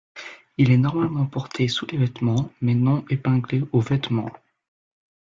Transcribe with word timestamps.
Il 0.57 0.71
est 0.71 0.79
normalement 0.79 1.27
porté 1.27 1.67
sous 1.67 1.85
les 1.85 1.99
vêtements, 1.99 2.51
mais 2.59 2.73
non 2.73 3.05
épinglé 3.11 3.61
aux 3.71 3.81
vêtements. 3.81 4.31